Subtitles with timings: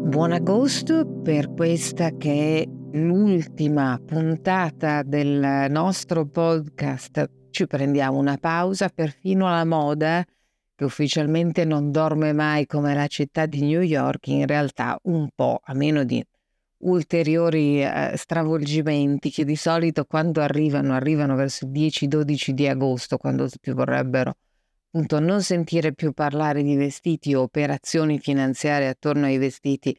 [0.00, 7.30] buon agosto per questa che è l'ultima puntata del nostro podcast.
[7.50, 10.24] Ci prendiamo una pausa, perfino la moda,
[10.74, 15.60] che ufficialmente non dorme mai come la città di New York, in realtà un po',
[15.62, 16.24] a meno di
[16.78, 23.48] ulteriori eh, stravolgimenti che di solito quando arrivano, arrivano verso il 10-12 di agosto, quando
[23.48, 24.34] tutti vorrebbero
[24.90, 29.94] appunto non sentire più parlare di vestiti o operazioni finanziarie attorno ai vestiti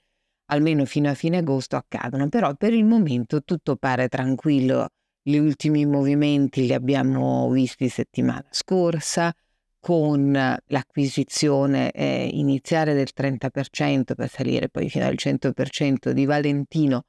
[0.52, 4.88] almeno fino a fine agosto accadono, però per il momento tutto pare tranquillo.
[5.22, 9.32] Gli ultimi movimenti li abbiamo visti settimana scorsa
[9.80, 17.04] con l'acquisizione eh, iniziale del 30% per salire poi fino al 100% di Valentino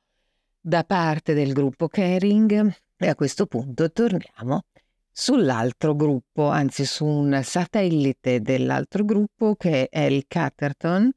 [0.61, 4.65] da parte del gruppo Kering e a questo punto torniamo
[5.10, 11.11] sull'altro gruppo, anzi su un satellite dell'altro gruppo che è il Caterton,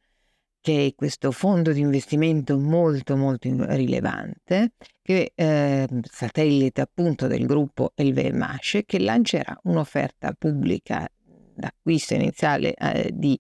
[0.59, 4.71] che è questo fondo di investimento molto molto rilevante,
[5.02, 11.08] che eh, satellite appunto del gruppo Elvemasce, che lancerà un'offerta pubblica
[11.55, 13.39] d'acquisto iniziale eh, di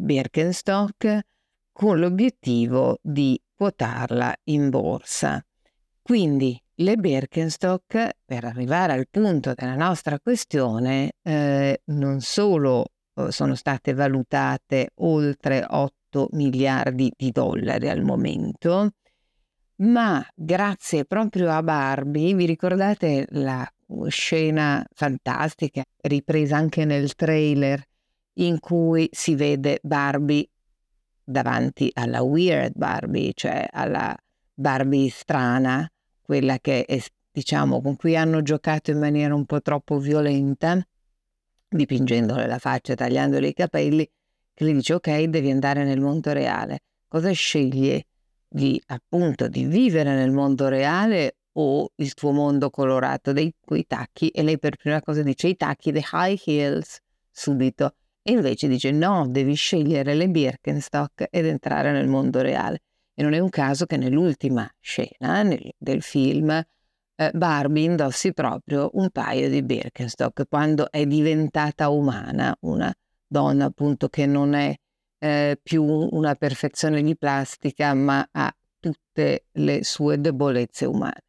[0.00, 1.20] Birkenstock
[1.70, 5.44] con l'obiettivo di quotarla in borsa.
[6.02, 13.54] Quindi le Birkenstock, per arrivare al punto della nostra questione, eh, non solo eh, sono
[13.54, 18.90] state valutate oltre 8 miliardi di dollari al momento,
[19.76, 23.68] ma grazie proprio a Barbie, vi ricordate la
[24.08, 27.82] scena fantastica, ripresa anche nel trailer,
[28.34, 30.48] in cui si vede Barbie
[31.22, 34.16] davanti alla weird Barbie, cioè alla
[34.52, 35.88] Barbie strana,
[36.24, 36.98] quella che è,
[37.30, 40.82] diciamo, con cui hanno giocato in maniera un po' troppo violenta,
[41.68, 44.10] dipingendole la faccia, tagliandole i capelli,
[44.54, 46.80] che le dice ok, devi andare nel mondo reale.
[47.06, 48.06] Cosa sceglie?
[48.48, 54.28] Di appunto di vivere nel mondo reale o il tuo mondo colorato dei quei tacchi
[54.28, 56.98] e lei per prima cosa dice i tacchi, the high heels,
[57.30, 57.96] subito.
[58.22, 62.82] E invece dice no, devi scegliere le Birkenstock ed entrare nel mondo reale.
[63.14, 68.90] E non è un caso che nell'ultima scena nel, del film eh, Barbie indossi proprio
[68.94, 72.92] un paio di Birkenstock quando è diventata umana, una
[73.26, 74.74] donna appunto che non è
[75.18, 81.22] eh, più una perfezione di plastica ma ha tutte le sue debolezze umane.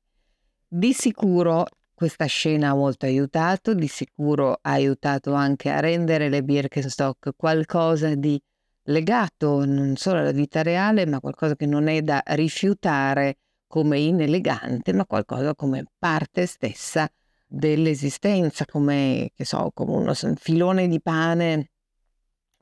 [0.68, 6.44] Di sicuro questa scena ha molto aiutato, di sicuro ha aiutato anche a rendere le
[6.44, 8.42] Birkenstock qualcosa di
[8.86, 13.38] legato non solo alla vita reale, ma qualcosa che non è da rifiutare
[13.68, 17.10] come inelegante, ma qualcosa come parte stessa
[17.48, 21.72] dell'esistenza, come, so, come uno un filone di pane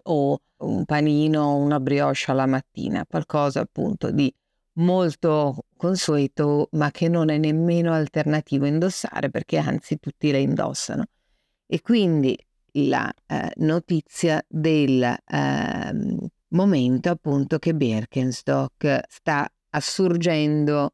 [0.03, 4.33] o un panino, una brioche alla mattina, qualcosa appunto di
[4.73, 11.05] molto consueto, ma che non è nemmeno alternativo indossare, perché anzi tutti la indossano.
[11.65, 12.37] E quindi
[12.73, 16.17] la eh, notizia del eh,
[16.49, 20.93] momento appunto che Birkenstock sta assurgendo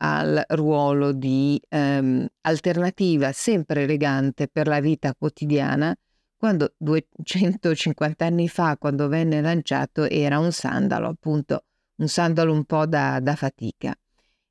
[0.00, 5.96] al ruolo di ehm, alternativa sempre elegante per la vita quotidiana
[6.38, 11.64] quando 250 anni fa, quando venne lanciato, era un sandalo, appunto
[11.96, 13.92] un sandalo un po' da, da fatica.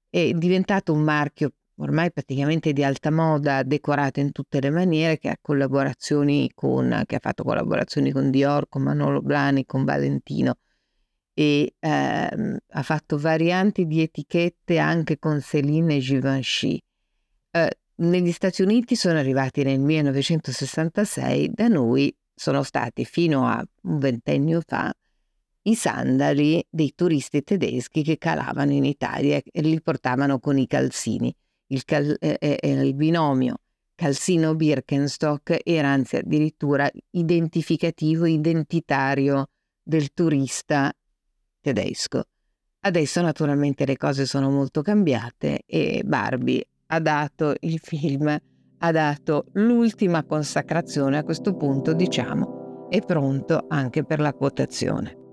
[0.09, 5.29] È diventato un marchio ormai praticamente di alta moda, decorato in tutte le maniere, che
[5.29, 10.57] ha collaborazioni con, che ha fatto collaborazioni con Dior, con Manolo Blani, con Valentino
[11.39, 16.81] e ehm, ha fatto varianti di etichette anche con Céline e Givenchy.
[17.51, 23.99] Eh, negli Stati Uniti sono arrivati nel 1966, da noi sono stati fino a un
[23.99, 24.91] ventennio fa
[25.63, 31.31] i sandali dei turisti tedeschi che calavano in Italia e li portavano con i calzini
[31.67, 33.57] il, cal- eh, eh, il binomio
[33.97, 39.49] calzino-Birkenstock era anzi addirittura identificativo, identitario
[39.81, 40.93] del turista
[41.59, 42.23] tedesco.
[42.81, 48.37] Adesso naturalmente le cose sono molto cambiate e Barbie ha dato il film,
[48.77, 55.26] ha dato l'ultima consacrazione a questo punto, diciamo, è pronto anche per la quotazione.